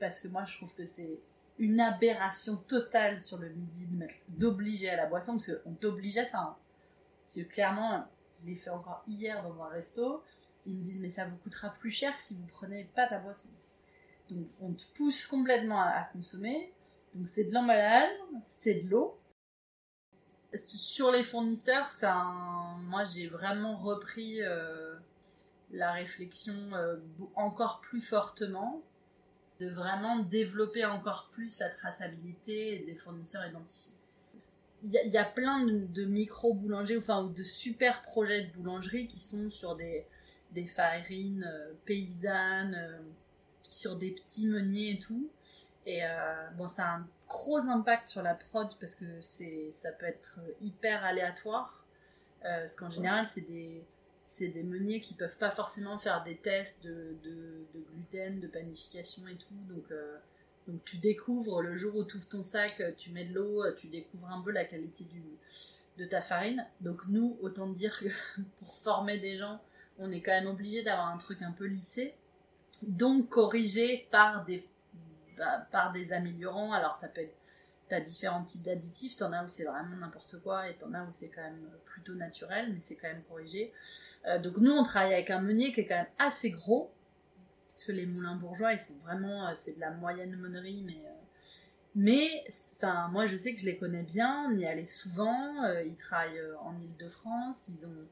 parce 0.00 0.20
que 0.20 0.28
moi 0.28 0.44
je 0.46 0.56
trouve 0.56 0.74
que 0.74 0.86
c'est 0.86 1.20
une 1.58 1.80
aberration 1.80 2.56
totale 2.56 3.20
sur 3.20 3.38
le 3.38 3.48
midi 3.48 3.88
d'obliger 4.28 4.90
à 4.90 4.96
la 4.96 5.06
boisson 5.06 5.32
parce 5.38 5.50
qu'on 5.62 5.74
t'oblige 5.74 6.18
à 6.18 6.26
ça. 6.26 6.38
Hein. 6.38 6.56
Parce 7.24 7.34
que 7.34 7.52
clairement, 7.52 8.06
je 8.40 8.46
l'ai 8.46 8.54
fait 8.54 8.70
encore 8.70 9.02
hier 9.08 9.42
dans 9.42 9.62
un 9.62 9.68
resto, 9.68 10.22
ils 10.66 10.76
me 10.76 10.82
disent 10.82 11.00
mais 11.00 11.08
ça 11.08 11.24
vous 11.26 11.36
coûtera 11.36 11.70
plus 11.74 11.90
cher 11.90 12.18
si 12.18 12.34
vous 12.34 12.46
prenez 12.46 12.84
pas 12.94 13.06
ta 13.06 13.18
boisson. 13.18 13.48
Donc 14.30 14.46
on 14.60 14.72
te 14.72 14.84
pousse 14.94 15.26
complètement 15.26 15.80
à 15.80 16.08
consommer 16.12 16.72
donc 17.14 17.28
c'est 17.28 17.44
de 17.44 17.52
l'emballage, 17.52 18.10
c'est 18.46 18.74
de 18.74 18.90
l'eau. 18.90 19.18
Sur 20.54 21.10
les 21.10 21.22
fournisseurs, 21.22 21.90
ça, 21.90 22.32
moi 22.82 23.04
j'ai 23.04 23.26
vraiment 23.26 23.76
repris 23.76 24.40
la 25.70 25.92
réflexion 25.92 26.70
encore 27.36 27.80
plus 27.80 28.00
fortement 28.00 28.82
de 29.60 29.68
vraiment 29.68 30.20
développer 30.20 30.84
encore 30.84 31.28
plus 31.32 31.58
la 31.58 31.68
traçabilité 31.68 32.84
des 32.86 32.94
fournisseurs 32.94 33.46
identifiés. 33.46 33.92
Il 34.84 34.92
y, 34.92 35.18
a 35.18 35.24
plein 35.24 35.64
de, 35.66 36.04
micro-boulangers, 36.04 36.98
enfin, 36.98 37.24
ou 37.24 37.30
de 37.30 37.42
super 37.42 38.02
projets 38.02 38.44
de 38.44 38.52
boulangerie 38.52 39.08
qui 39.08 39.18
sont 39.18 39.50
sur 39.50 39.74
des, 39.74 40.06
des 40.52 40.68
farines 40.68 41.44
euh, 41.52 41.72
paysannes, 41.84 42.76
euh, 42.76 42.98
sur 43.62 43.96
des 43.96 44.12
petits 44.12 44.46
meuniers 44.46 44.92
et 44.92 44.98
tout. 45.00 45.28
Et 45.88 46.04
euh, 46.04 46.50
bon, 46.58 46.68
ça 46.68 46.84
a 46.84 46.96
un 46.96 47.08
gros 47.26 47.60
impact 47.60 48.10
sur 48.10 48.22
la 48.22 48.34
prod 48.34 48.68
parce 48.78 48.94
que 48.94 49.06
ça 49.22 49.90
peut 49.92 50.04
être 50.04 50.38
hyper 50.60 51.02
aléatoire. 51.02 51.86
parce 52.42 52.74
qu'en 52.74 52.90
général, 52.90 53.26
c'est 53.26 53.40
des, 53.40 53.82
c'est 54.28 54.48
des 54.48 54.62
meuniers 54.62 55.00
qui 55.00 55.14
peuvent 55.14 55.38
pas 55.38 55.50
forcément 55.50 55.98
faire 55.98 56.22
des 56.22 56.36
tests 56.36 56.84
de, 56.84 57.16
gluten, 57.74 58.38
de 58.38 58.46
panification 58.46 59.26
et 59.26 59.36
tout. 59.36 59.54
Donc, 59.74 59.90
euh, 59.90 60.18
donc 60.68 60.84
tu 60.84 60.98
découvres 60.98 61.62
le 61.62 61.74
jour 61.74 61.96
où 61.96 62.04
tu 62.04 62.16
ouvres 62.18 62.28
ton 62.28 62.44
sac, 62.44 62.82
tu 62.98 63.10
mets 63.10 63.24
de 63.24 63.34
l'eau, 63.34 63.64
tu 63.72 63.88
découvres 63.88 64.28
un 64.28 64.42
peu 64.42 64.50
la 64.50 64.66
qualité 64.66 65.06
de 65.96 66.04
ta 66.04 66.20
farine. 66.20 66.66
Donc 66.82 67.00
nous, 67.08 67.38
autant 67.40 67.66
dire 67.66 67.98
que 67.98 68.08
pour 68.58 68.74
former 68.74 69.18
des 69.18 69.38
gens, 69.38 69.58
on 69.98 70.12
est 70.12 70.20
quand 70.20 70.32
même 70.32 70.48
obligé 70.48 70.84
d'avoir 70.84 71.08
un 71.08 71.16
truc 71.16 71.40
un 71.40 71.52
peu 71.52 71.64
lissé. 71.64 72.14
Donc 72.82 73.30
corrigé 73.30 74.06
par 74.10 74.44
des, 74.44 74.62
par 75.70 75.92
des 75.92 76.12
améliorants. 76.12 76.72
Alors 76.72 76.94
ça 76.94 77.08
peut 77.08 77.22
être 77.22 77.34
T'as 77.88 78.00
différents 78.00 78.44
types 78.44 78.62
d'additifs, 78.62 79.16
t'en 79.16 79.32
as 79.32 79.42
où 79.44 79.48
c'est 79.48 79.64
vraiment 79.64 79.96
n'importe 79.96 80.38
quoi 80.42 80.68
et 80.68 80.74
t'en 80.74 80.92
as 80.92 81.04
où 81.04 81.08
c'est 81.10 81.28
quand 81.28 81.40
même 81.40 81.70
plutôt 81.86 82.14
naturel, 82.14 82.70
mais 82.74 82.80
c'est 82.80 82.96
quand 82.96 83.08
même 83.08 83.22
corrigé. 83.22 83.72
Euh, 84.26 84.38
donc 84.38 84.58
nous, 84.58 84.72
on 84.72 84.82
travaille 84.82 85.14
avec 85.14 85.30
un 85.30 85.40
meunier 85.40 85.72
qui 85.72 85.80
est 85.80 85.86
quand 85.86 85.96
même 85.96 86.06
assez 86.18 86.50
gros, 86.50 86.92
parce 87.70 87.84
que 87.84 87.92
les 87.92 88.04
moulins 88.04 88.34
bourgeois, 88.34 88.74
ils 88.74 88.78
sont 88.78 88.98
vraiment, 89.04 89.48
euh, 89.48 89.54
c'est 89.58 89.74
de 89.76 89.80
la 89.80 89.90
moyenne 89.90 90.36
meunerie, 90.36 90.82
mais 90.84 91.00
euh, 91.06 91.14
mais 91.94 92.44
enfin 92.76 93.08
moi 93.08 93.24
je 93.24 93.38
sais 93.38 93.54
que 93.54 93.60
je 93.60 93.64
les 93.64 93.78
connais 93.78 94.02
bien, 94.02 94.50
on 94.50 94.54
y 94.54 94.66
allait 94.66 94.86
souvent, 94.86 95.64
ils 95.84 95.96
travaillent 95.96 96.40
en 96.62 96.78
Ile-de-France, 96.78 97.68
ils 97.68 97.86
ont 97.86 98.06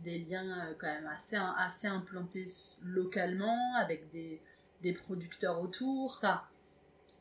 des 0.00 0.18
liens 0.18 0.74
quand 0.78 0.86
même 0.86 1.06
assez 1.06 1.38
assez 1.56 1.86
implantés 1.86 2.46
localement 2.82 3.74
avec 3.76 4.10
des 4.10 4.40
des 4.82 4.92
producteurs 4.92 5.60
autour. 5.60 6.16
Enfin, 6.18 6.42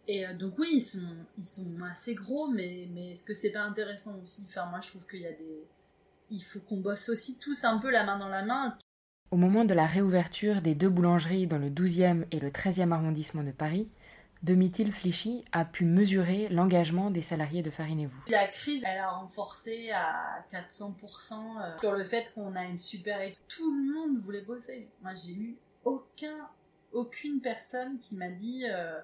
et 0.07 0.25
euh, 0.25 0.33
donc 0.33 0.57
oui, 0.57 0.69
ils 0.73 0.81
sont, 0.81 0.99
ils 1.37 1.43
sont 1.43 1.81
assez 1.89 2.15
gros, 2.15 2.47
mais, 2.47 2.87
mais 2.93 3.11
est-ce 3.11 3.23
que 3.23 3.33
c'est 3.33 3.51
pas 3.51 3.61
intéressant 3.61 4.19
aussi? 4.23 4.43
Enfin, 4.47 4.65
moi, 4.65 4.79
je 4.81 4.89
trouve 4.89 5.05
qu'il 5.09 5.21
y 5.21 5.27
a 5.27 5.31
des... 5.31 5.63
Il 6.29 6.43
faut 6.43 6.59
qu'on 6.59 6.77
bosse 6.77 7.09
aussi 7.09 7.37
tous 7.39 7.63
un 7.63 7.77
peu 7.77 7.91
la 7.91 8.03
main 8.03 8.17
dans 8.17 8.29
la 8.29 8.43
main. 8.43 8.77
Au 9.31 9.37
moment 9.37 9.65
de 9.65 9.73
la 9.73 9.85
réouverture 9.85 10.61
des 10.61 10.75
deux 10.75 10.89
boulangeries 10.89 11.47
dans 11.47 11.57
le 11.57 11.69
12e 11.69 12.25
et 12.31 12.39
le 12.39 12.49
13e 12.49 12.91
arrondissement 12.91 13.43
de 13.43 13.51
Paris, 13.51 13.91
Domitil 14.43 14.91
Flichy 14.91 15.45
a 15.51 15.65
pu 15.65 15.85
mesurer 15.85 16.49
l'engagement 16.49 17.11
des 17.11 17.21
salariés 17.21 17.61
de 17.61 17.69
Farine 17.69 17.99
et 17.99 18.05
vous. 18.07 18.21
La 18.27 18.47
crise, 18.47 18.83
elle 18.85 18.97
a 18.97 19.11
renforcé 19.11 19.91
à 19.91 20.43
400% 20.51 21.33
euh, 21.33 21.77
sur 21.79 21.93
le 21.93 22.03
fait 22.03 22.31
qu'on 22.33 22.55
a 22.55 22.63
une 22.63 22.79
super 22.79 23.21
équipe. 23.21 23.47
Tout 23.47 23.71
le 23.71 23.93
monde 23.93 24.21
voulait 24.23 24.41
bosser. 24.41 24.89
Moi, 25.01 25.13
j'ai 25.13 25.33
eu 25.33 25.57
aucun, 25.85 26.49
aucune 26.91 27.39
personne 27.39 27.99
qui 27.99 28.15
m'a 28.15 28.29
dit... 28.29 28.65
Euh, 28.69 28.99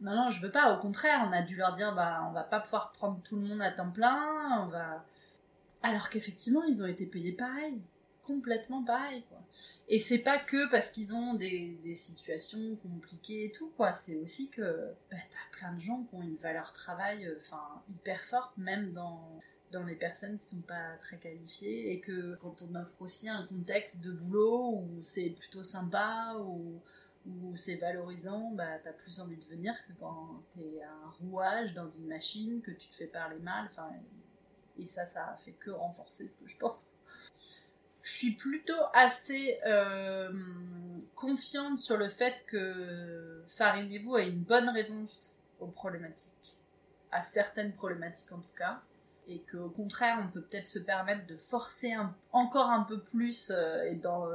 non, 0.00 0.14
non, 0.14 0.30
je 0.30 0.40
veux 0.40 0.50
pas. 0.50 0.74
Au 0.76 0.80
contraire, 0.80 1.24
on 1.28 1.32
a 1.32 1.42
dû 1.42 1.56
leur 1.56 1.74
dire, 1.74 1.94
bah, 1.94 2.26
on 2.28 2.32
va 2.32 2.42
pas 2.42 2.60
pouvoir 2.60 2.92
prendre 2.92 3.20
tout 3.22 3.36
le 3.36 3.42
monde 3.42 3.62
à 3.62 3.72
temps 3.72 3.90
plein, 3.90 4.64
on 4.64 4.68
va. 4.68 5.04
Alors 5.82 6.10
qu'effectivement, 6.10 6.64
ils 6.64 6.82
ont 6.82 6.86
été 6.86 7.06
payés 7.06 7.32
pareil, 7.32 7.80
complètement 8.24 8.82
pareil, 8.84 9.24
quoi. 9.28 9.38
Et 9.88 9.98
c'est 9.98 10.18
pas 10.18 10.38
que 10.38 10.70
parce 10.70 10.90
qu'ils 10.90 11.14
ont 11.14 11.34
des, 11.34 11.94
situations 11.94 12.76
compliquées 12.76 13.46
et 13.46 13.52
tout, 13.52 13.70
quoi. 13.76 13.92
C'est 13.92 14.16
aussi 14.16 14.50
que 14.50 14.92
bah, 15.10 15.16
t'as 15.30 15.58
plein 15.58 15.72
de 15.72 15.80
gens 15.80 16.02
qui 16.04 16.14
ont 16.14 16.22
une 16.22 16.36
valeur 16.36 16.72
travail, 16.72 17.26
euh, 17.26 17.38
enfin, 17.40 17.82
hyper 17.88 18.22
forte, 18.24 18.56
même 18.58 18.92
dans 18.92 19.40
dans 19.72 19.84
les 19.84 19.96
personnes 19.96 20.38
qui 20.38 20.46
sont 20.46 20.62
pas 20.62 20.96
très 21.00 21.18
qualifiées 21.18 21.92
et 21.92 22.00
que 22.00 22.36
quand 22.36 22.62
on 22.62 22.74
offre 22.76 22.94
aussi 23.00 23.28
un 23.28 23.44
contexte 23.46 24.00
de 24.00 24.12
boulot 24.12 24.76
où 24.76 25.00
c'est 25.02 25.30
plutôt 25.30 25.64
sympa 25.64 26.36
ou 26.38 26.42
où 26.44 26.82
c'est 27.56 27.76
valorisant, 27.76 28.50
bah, 28.52 28.78
t'as 28.84 28.92
plus 28.92 29.18
envie 29.20 29.36
de 29.36 29.44
venir 29.44 29.74
que 29.86 29.92
quand 29.98 30.42
t'es 30.54 30.82
un 30.82 31.10
rouage 31.20 31.74
dans 31.74 31.88
une 31.88 32.06
machine, 32.06 32.60
que 32.62 32.70
tu 32.70 32.88
te 32.88 32.94
fais 32.94 33.06
parler 33.06 33.38
mal, 33.38 33.70
et 34.78 34.86
ça, 34.86 35.06
ça 35.06 35.28
a 35.28 35.36
fait 35.36 35.52
que 35.52 35.70
renforcer 35.70 36.28
ce 36.28 36.38
que 36.38 36.48
je 36.48 36.56
pense. 36.56 36.86
Je 38.02 38.12
suis 38.12 38.32
plutôt 38.32 38.80
assez 38.94 39.58
euh, 39.66 40.30
confiante 41.16 41.80
sur 41.80 41.96
le 41.96 42.08
fait 42.08 42.44
que 42.46 43.42
Farinez-vous 43.56 44.14
a 44.14 44.22
une 44.22 44.42
bonne 44.42 44.68
réponse 44.68 45.34
aux 45.58 45.66
problématiques, 45.66 46.58
à 47.10 47.24
certaines 47.24 47.72
problématiques 47.72 48.30
en 48.30 48.38
tout 48.38 48.54
cas, 48.56 48.80
et 49.26 49.40
qu'au 49.50 49.70
contraire, 49.70 50.18
on 50.22 50.28
peut 50.28 50.42
peut-être 50.42 50.68
se 50.68 50.78
permettre 50.78 51.26
de 51.26 51.36
forcer 51.36 51.96
encore 52.30 52.70
un 52.70 52.82
peu 52.82 53.00
plus 53.00 53.50
euh, 53.50 53.82
et 53.82 53.96
dans 53.96 54.26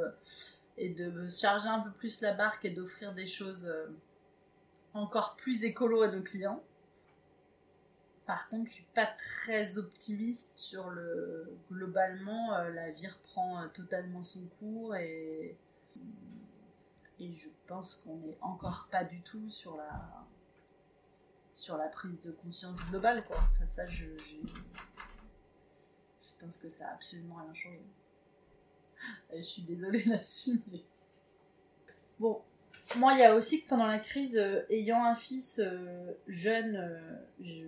et 0.78 0.90
de 0.90 1.30
charger 1.30 1.68
un 1.68 1.80
peu 1.80 1.92
plus 1.92 2.22
la 2.22 2.34
barque 2.34 2.66
et 2.66 2.72
d'offrir 2.72 3.14
des 3.14 3.28
choses 3.28 3.68
euh, 3.68 3.88
encore 4.94 5.36
plus 5.36 5.64
écolo 5.64 6.02
à 6.02 6.10
nos 6.10 6.22
clients. 6.22 6.64
Par 8.26 8.50
contre, 8.50 8.70
je 8.70 8.76
suis 8.76 8.88
pas 8.96 9.08
très 9.08 9.78
optimiste 9.78 10.52
sur 10.56 10.90
le 10.90 11.54
globalement 11.72 12.56
euh, 12.56 12.70
la 12.70 12.92
vie 12.92 13.08
reprend 13.08 13.62
euh, 13.62 13.68
totalement 13.68 14.24
son 14.24 14.42
cours 14.60 14.96
et 14.96 15.58
et 17.20 17.36
je 17.36 17.50
pense 17.68 17.98
qu'on 17.98 18.16
n'est 18.18 18.38
encore 18.42 18.88
pas 18.90 19.04
du 19.04 19.22
tout 19.22 19.50
sur 19.50 19.78
la 19.78 20.26
sur 21.54 21.78
la 21.78 21.88
prise 21.88 22.22
de 22.22 22.32
conscience 22.32 22.80
globale 22.90 23.24
quoi. 23.26 23.38
ça 23.70 23.86
je, 23.86 24.06
je 24.18 24.38
pense 26.40 26.58
que 26.58 26.70
ça 26.70 26.88
a 26.88 26.94
absolument 26.94 27.36
rien 27.36 27.54
changé. 27.54 27.82
Euh, 29.34 29.38
je 29.38 29.44
suis 29.44 29.62
désolée 29.64 30.04
là-dessus. 30.04 30.62
Bon, 32.20 32.42
moi, 32.98 33.14
il 33.14 33.20
y 33.20 33.24
a 33.24 33.36
aussi 33.36 33.64
que 33.64 33.70
pendant 33.70 33.88
la 33.88 34.00
crise, 34.00 34.38
euh, 34.38 34.62
ayant 34.70 35.04
un 35.04 35.16
fils 35.16 35.60
euh, 35.64 36.14
jeune, 36.28 37.00
je, 37.40 37.64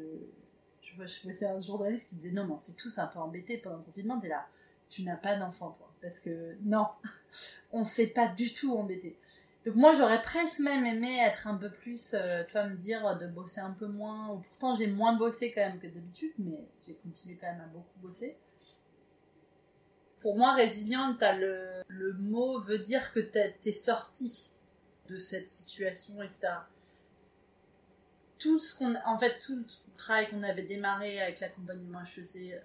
je, 0.82 0.96
vois, 0.96 1.06
je 1.06 1.46
un 1.46 1.60
journaliste 1.60 2.10
qui 2.10 2.16
disait 2.16 2.32
non, 2.32 2.46
non, 2.46 2.58
c'est 2.58 2.75
tous 2.75 2.98
un 3.00 3.08
peu 3.08 3.20
embêté 3.20 3.58
pendant 3.58 3.78
le 3.78 3.84
confinement. 3.84 4.20
T'es 4.20 4.30
là, 4.30 4.48
tu 4.90 5.04
n'as 5.04 5.18
pas 5.18 5.38
d'enfant, 5.38 5.72
toi. 5.72 5.92
Parce 6.02 6.20
que 6.20 6.56
non, 6.63 6.88
on 7.72 7.84
s'est 7.84 8.08
pas 8.08 8.28
du 8.28 8.54
tout 8.54 8.75
embêté. 8.75 9.18
Donc 9.66 9.75
moi, 9.75 9.96
j'aurais 9.96 10.22
presque 10.22 10.60
même 10.60 10.86
aimé 10.86 11.20
être 11.22 11.48
un 11.48 11.56
peu 11.56 11.70
plus, 11.70 12.10
tu 12.12 12.52
vois, 12.52 12.68
me 12.68 12.75
dire 12.75 13.18
de 13.18 13.28
bosser 13.28 13.62
un 13.62 13.72
peu 13.72 13.88
moins. 13.88 14.38
Pourtant, 14.50 14.75
j'ai 14.75 14.88
moins 14.88 15.16
bossé 15.16 15.54
quand 15.54 15.62
même 15.62 15.80
que 15.80 15.88
d'habitude, 15.88 16.34
mais 16.38 16.68
j'ai 16.86 16.96
continué 16.96 17.38
quand 17.40 17.48
même 17.48 17.62
à 17.62 17.68
beaucoup 17.68 17.98
bosser 18.02 18.38
pour 20.24 20.38
moi, 20.38 20.53
résiliente, 20.53 21.22
le, 21.22 21.84
le 21.89 22.13
mot 22.13 22.60
veut 22.60 22.80
dire 22.80 23.12
que 23.12 23.20
t'es 23.20 23.72
sorti 23.74 24.53
de 25.10 25.20
cette 25.20 25.50
situation, 25.50 26.22
etc. 26.24 26.53
Tout 28.39 28.58
ce 28.58 28.77
qu'on, 28.77 28.96
en 29.06 29.18
fait, 29.20 29.38
tout 29.39 29.58
le 29.58 29.65
travail 29.98 30.30
qu'on 30.30 30.42
avait 30.44 30.63
démarré 30.63 31.22
avec 31.22 31.42
l'accompagnement 31.42 32.00
HEC 32.01 32.62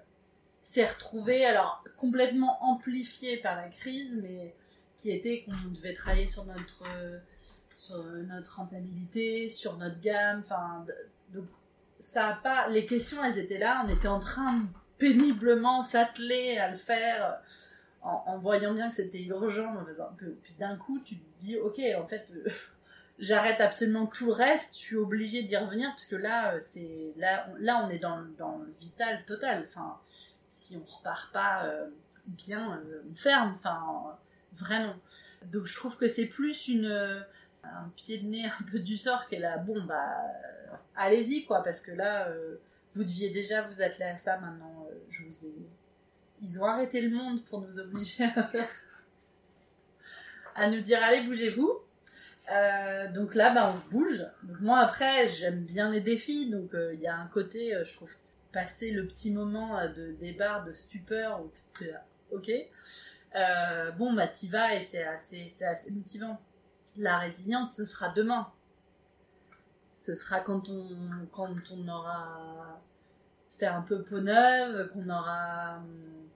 s'est 0.62 0.87
retrouvé, 0.87 1.45
alors 1.45 1.85
complètement 1.97 2.62
amplifié 2.65 3.38
par 3.38 3.57
la 3.57 3.69
crise, 3.69 4.17
mais 4.23 4.55
qui 4.97 5.11
était 5.11 5.45
qu'on 5.45 5.71
devait 5.71 5.95
travailler 5.95 6.29
sur 6.29 6.45
notre 6.45 6.85
sur 7.77 8.05
notre 8.05 8.57
rentabilité, 8.57 9.49
sur 9.49 9.77
notre 9.79 10.00
gamme, 10.00 10.43
enfin, 10.45 10.85
ça 12.00 12.29
a 12.29 12.35
pas, 12.35 12.69
les 12.69 12.87
questions 12.87 13.23
elles 13.25 13.38
étaient 13.38 13.59
là, 13.59 13.85
on 13.85 13.88
était 13.88 14.09
en 14.09 14.21
train 14.21 14.62
péniblement 14.99 15.83
s'atteler 15.83 16.59
à 16.59 16.71
le 16.71 16.76
faire 16.76 17.40
en, 18.02 18.38
voyant 18.38 18.75
bien 18.75 18.88
que 18.88 18.95
c'était 18.95 19.23
urgent. 19.23 19.85
Puis 20.43 20.55
d'un 20.59 20.76
coup, 20.76 21.00
tu 21.00 21.19
te 21.19 21.40
dis, 21.40 21.57
ok, 21.59 21.81
en 21.97 22.07
fait, 22.07 22.26
euh, 22.33 22.49
j'arrête 23.19 23.61
absolument 23.61 24.07
tout 24.07 24.26
le 24.26 24.33
reste, 24.33 24.75
je 24.75 24.78
suis 24.78 24.97
obligée 24.97 25.43
d'y 25.43 25.57
revenir, 25.57 25.90
parce 25.90 26.07
que 26.07 26.17
là, 26.17 26.55
euh, 26.55 26.61
c'est 26.61 27.12
là, 27.17 27.47
on, 27.50 27.57
là, 27.59 27.85
on 27.85 27.90
est 27.90 27.99
dans, 27.99 28.23
dans, 28.37 28.59
le 28.59 28.73
vital 28.81 29.25
total. 29.26 29.67
Enfin, 29.69 29.99
si 30.49 30.76
on 30.76 30.85
repart 30.85 31.33
pas 31.33 31.64
euh, 31.67 31.88
bien, 32.26 32.83
on 33.11 33.14
ferme. 33.14 33.52
Enfin, 33.55 34.19
vraiment. 34.52 34.95
Donc, 35.47 35.67
je 35.67 35.75
trouve 35.75 35.97
que 35.97 36.09
c'est 36.09 36.26
plus 36.26 36.69
une 36.69 37.25
un 37.64 37.90
pied 37.97 38.19
de 38.19 38.28
nez 38.28 38.47
un 38.47 38.64
peu 38.71 38.78
du 38.78 38.97
sort 38.97 39.26
est 39.31 39.38
là. 39.38 39.59
Bon, 39.59 39.83
bah, 39.85 40.17
allez-y, 40.97 41.45
quoi, 41.45 41.62
parce 41.62 41.81
que 41.81 41.90
là 41.90 42.28
vous 42.99 43.05
deviez 43.05 43.31
déjà 43.31 43.62
vous 43.62 43.81
atteler 43.81 44.07
à 44.07 44.17
ça 44.17 44.38
maintenant. 44.40 44.88
Euh, 44.90 44.95
je 45.09 45.23
vous 45.23 45.47
ai... 45.47 45.55
Ils 46.43 46.61
ont 46.61 46.64
arrêté 46.64 47.00
le 47.00 47.17
monde 47.17 47.45
pour 47.45 47.61
nous 47.61 47.78
obliger 47.78 48.25
à, 48.25 48.50
à 50.57 50.69
nous 50.69 50.81
dire 50.81 51.00
allez 51.00 51.25
bougez-vous. 51.25 51.78
Euh, 52.50 53.12
donc 53.12 53.37
là, 53.37 53.55
bah, 53.55 53.73
on 53.73 53.78
se 53.78 53.88
bouge. 53.88 54.26
moi 54.61 54.81
après, 54.81 55.28
j'aime 55.28 55.64
bien 55.64 55.93
les 55.93 56.00
défis, 56.00 56.50
donc 56.50 56.75
euh, 56.75 56.93
il 56.93 57.00
y 57.00 57.07
a 57.07 57.17
un 57.17 57.28
côté, 57.28 57.73
je 57.85 57.95
trouve, 57.95 58.12
passer 58.52 58.90
le 58.90 59.07
petit 59.07 59.31
moment 59.31 59.87
de 59.87 60.17
débat, 60.19 60.64
de 60.67 60.75
stupeur, 60.75 61.40
où 61.40 61.52
là, 61.85 62.05
ok, 62.33 62.50
bon, 63.97 64.12
bah 64.14 64.26
t'y 64.26 64.49
vas 64.49 64.75
et 64.75 64.81
c'est 64.81 65.05
assez, 65.05 65.49
c'est 65.49 65.67
assez 65.67 65.93
motivant. 65.93 66.40
La 66.97 67.19
résilience, 67.19 67.76
ce 67.76 67.85
sera 67.85 68.09
demain. 68.09 68.50
Ce 70.09 70.15
sera 70.15 70.41
quand 70.41 70.71
on, 70.71 71.11
quand 71.33 71.55
on 71.71 71.87
aura 71.87 72.81
fait 73.57 73.67
un 73.67 73.83
peu 73.83 74.00
peau 74.00 74.21
neuve, 74.21 74.88
qu'on 74.91 75.07
aura 75.11 75.77
hum, 75.77 76.29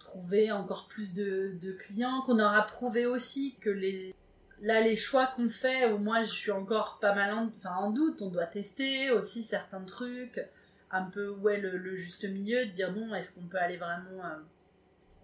trouvé 0.00 0.50
encore 0.50 0.88
plus 0.88 1.14
de, 1.14 1.54
de 1.62 1.70
clients, 1.70 2.22
qu'on 2.22 2.40
aura 2.40 2.66
prouvé 2.66 3.06
aussi 3.06 3.54
que 3.60 3.70
les, 3.70 4.16
là, 4.62 4.80
les 4.80 4.96
choix 4.96 5.28
qu'on 5.28 5.48
fait, 5.48 5.92
où 5.92 5.98
moi 5.98 6.24
je 6.24 6.32
suis 6.32 6.50
encore 6.50 6.98
pas 6.98 7.14
mal 7.14 7.32
en, 7.32 7.52
enfin, 7.56 7.76
en 7.76 7.92
doute, 7.92 8.20
on 8.20 8.30
doit 8.30 8.46
tester 8.46 9.12
aussi 9.12 9.44
certains 9.44 9.84
trucs, 9.84 10.44
un 10.90 11.04
peu 11.04 11.28
où 11.28 11.48
est 11.48 11.60
le, 11.60 11.94
juste 11.94 12.24
milieu, 12.24 12.66
de 12.66 12.72
dire 12.72 12.92
bon, 12.92 13.14
est-ce 13.14 13.38
qu'on 13.38 13.46
peut 13.46 13.58
aller 13.58 13.76
vraiment 13.76 14.24
euh, 14.24 14.38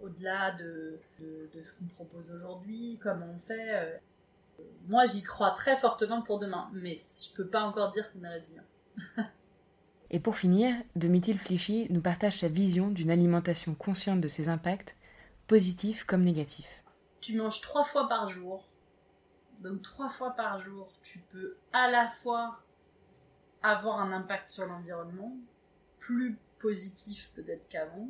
au-delà 0.01 0.53
de, 0.53 1.01
de, 1.19 1.51
de 1.53 1.63
ce 1.65 1.73
qu'on 1.73 1.87
propose 1.87 2.33
aujourd'hui, 2.33 3.01
comment 3.03 3.35
on 3.35 3.41
fait. 3.41 4.01
Moi, 4.89 5.07
j'y 5.07 5.23
crois 5.23 5.51
très 5.51 5.77
fortement 5.77 6.23
pour 6.23 6.39
demain, 6.39 6.71
mais 6.73 6.95
je 6.95 7.35
peux 7.35 7.47
pas 7.47 7.63
encore 7.63 7.91
dire 7.91 8.13
qu'on 8.13 8.23
est 8.23 8.29
résilient. 8.29 8.63
Et 10.11 10.21
pour 10.21 10.37
finir, 10.37 10.75
Domitil 10.95 11.39
Flichy 11.39 11.89
nous 11.91 12.01
partage 12.01 12.39
sa 12.39 12.49
vision 12.49 12.91
d'une 12.91 13.11
alimentation 13.11 13.75
consciente 13.75 14.21
de 14.21 14.29
ses 14.29 14.49
impacts, 14.49 14.97
positifs 15.49 16.05
comme 16.05 16.23
négatifs. 16.23 16.85
Tu 17.21 17.37
manges 17.37 17.61
trois 17.61 17.85
fois 17.85 18.09
par 18.09 18.31
jour, 18.31 18.69
donc 19.61 19.83
trois 19.83 20.11
fois 20.11 20.31
par 20.31 20.61
jour, 20.61 20.93
tu 21.03 21.19
peux 21.31 21.57
à 21.73 21.91
la 21.91 22.09
fois 22.09 22.61
avoir 23.63 24.01
un 24.01 24.13
impact 24.13 24.51
sur 24.51 24.67
l'environnement, 24.67 25.37
plus 25.99 26.39
positif 26.61 27.33
peut-être 27.35 27.69
qu'avant, 27.69 28.09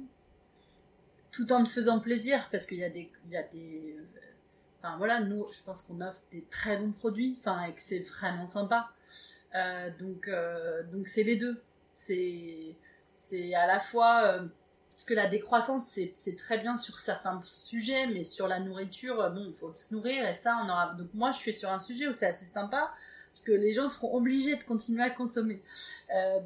tout 1.31 1.50
en 1.53 1.65
te 1.65 1.69
faisant 1.69 2.00
plaisir, 2.00 2.49
parce 2.50 2.67
qu'il 2.67 2.79
y 2.79 2.85
a 2.85 2.91
des, 2.91 3.11
il 3.25 3.31
y 3.31 3.37
a 3.37 3.43
des, 3.43 3.97
euh, 3.99 4.03
voilà, 4.99 5.21
nous, 5.21 5.47
je 5.52 5.62
pense 5.62 5.83
qu'on 5.83 6.00
offre 6.00 6.21
des 6.31 6.45
très 6.50 6.76
bons 6.76 6.93
produits, 6.93 7.37
enfin 7.40 7.64
et 7.64 7.73
que 7.73 7.83
c'est 7.83 8.00
vraiment 8.00 8.47
sympa. 8.47 8.90
Euh, 9.55 9.90
donc, 9.99 10.28
euh, 10.28 10.83
donc 10.93 11.09
c'est 11.09 11.23
les 11.23 11.37
deux. 11.37 11.61
C'est, 11.95 12.76
c'est 13.14 13.55
à 13.55 13.66
la 13.66 13.81
fois 13.81 14.25
euh, 14.25 14.47
parce 14.90 15.05
que 15.05 15.14
la 15.14 15.28
décroissance 15.28 15.87
c'est, 15.87 16.37
très 16.37 16.59
bien 16.59 16.76
sur 16.76 17.00
certains 17.00 17.40
sujets, 17.45 18.07
mais 18.07 18.25
sur 18.25 18.49
la 18.49 18.61
nourriture, 18.61 19.31
bon, 19.31 19.47
il 19.49 19.55
faut 19.55 19.73
se 19.75 19.95
nourrir 19.95 20.26
et 20.26 20.35
ça, 20.35 20.59
on 20.64 20.69
aura. 20.69 20.95
Donc 20.95 21.09
moi, 21.14 21.33
je 21.33 21.38
suis 21.38 21.55
sur 21.55 21.71
un 21.71 21.78
sujet 21.78 22.09
où 22.09 22.12
c'est 22.12 22.26
assez 22.26 22.47
sympa 22.47 22.93
parce 23.33 23.43
que 23.43 23.52
les 23.52 23.73
gens 23.73 23.88
seront 23.88 24.14
obligés 24.14 24.57
de 24.57 24.62
continuer 24.62 25.02
à 25.02 25.11
consommer. 25.11 25.62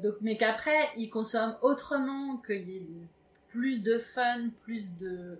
Donc, 0.03 0.15
mais 0.19 0.35
qu'après, 0.35 0.89
ils 0.97 1.09
consomment 1.09 1.55
autrement, 1.61 2.37
qu'il 2.37 2.67
y 2.67 2.77
ait 2.79 2.87
plus 3.47 3.81
de 3.81 3.97
fun, 3.97 4.49
plus 4.63 4.91
de 4.97 5.39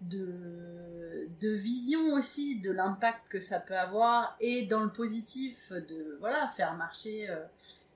de, 0.00 1.28
de 1.40 1.50
vision 1.50 2.14
aussi 2.14 2.60
de 2.60 2.70
l'impact 2.70 3.28
que 3.28 3.40
ça 3.40 3.58
peut 3.60 3.76
avoir 3.76 4.36
et 4.40 4.66
dans 4.66 4.82
le 4.82 4.90
positif 4.90 5.72
de 5.72 6.16
voilà 6.20 6.48
faire 6.56 6.74
marcher 6.74 7.30
euh, 7.30 7.44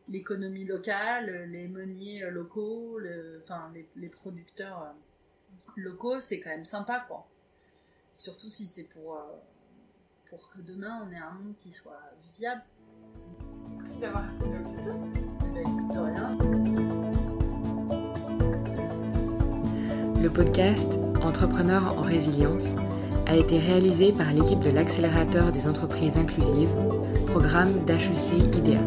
l'économie 0.08 0.64
locale, 0.64 1.48
les 1.50 1.68
meuniers 1.68 2.28
locaux, 2.30 2.98
le, 2.98 3.42
enfin 3.44 3.70
les, 3.74 3.86
les 3.96 4.08
producteurs 4.08 4.82
euh, 4.82 4.92
locaux, 5.76 6.20
c'est 6.20 6.40
quand 6.40 6.50
même 6.50 6.64
sympa 6.64 7.04
quoi. 7.06 7.26
Surtout 8.12 8.48
si 8.48 8.66
c'est 8.66 8.84
pour 8.84 9.16
euh, 9.16 9.36
pour 10.28 10.50
que 10.50 10.60
demain 10.60 11.06
on 11.06 11.12
ait 11.12 11.18
un 11.18 11.32
monde 11.32 11.54
qui 11.58 11.70
soit 11.70 12.00
viable. 12.38 12.62
Merci 13.78 13.98
d'avoir 13.98 14.24
ben. 14.40 14.60
Le 20.22 20.28
podcast 20.28 20.99
Entrepreneurs 21.22 21.94
en 21.98 22.02
résilience 22.02 22.74
a 23.26 23.36
été 23.36 23.58
réalisé 23.58 24.12
par 24.12 24.32
l'équipe 24.32 24.60
de 24.60 24.70
l'accélérateur 24.70 25.52
des 25.52 25.68
entreprises 25.68 26.16
inclusives, 26.16 26.70
programme 27.28 27.84
d'HEC 27.86 28.56
IDEA, 28.56 28.80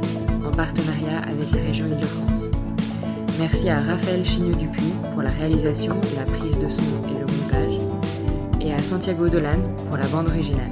en 0.45 0.51
partenariat 0.51 1.19
avec 1.27 1.51
la 1.51 1.61
région 1.61 1.85
Île-de-France. 1.85 2.49
Merci 3.39 3.69
à 3.69 3.79
Raphaël 3.79 4.25
Chigneux-Dupuis 4.25 4.93
pour 5.13 5.21
la 5.21 5.29
réalisation, 5.29 5.95
la 6.15 6.25
prise 6.25 6.57
de 6.59 6.69
son 6.69 6.83
et 7.09 7.19
le 7.19 7.25
montage, 7.25 7.79
et 8.61 8.73
à 8.73 8.79
Santiago 8.79 9.29
Dolan 9.29 9.59
pour 9.87 9.97
la 9.97 10.07
bande 10.07 10.27
originale. 10.27 10.71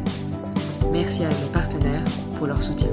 Merci 0.91 1.23
à 1.23 1.29
nos 1.29 1.51
partenaires 1.53 2.03
pour 2.37 2.47
leur 2.47 2.61
soutien. 2.61 2.89